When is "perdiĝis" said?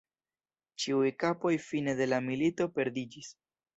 2.79-3.31